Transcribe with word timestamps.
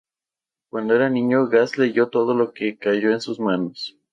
Cuando 0.71 0.95
era 0.95 1.11
niño, 1.11 1.47
Gass 1.47 1.77
leyó 1.77 2.09
todo 2.09 2.33
lo 2.33 2.53
que 2.53 2.75
cayó 2.75 3.11
en 3.11 3.21
sus 3.21 3.39
manos. 3.39 3.99